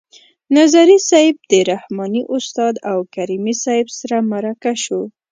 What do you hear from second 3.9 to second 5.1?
سره مرکه شو.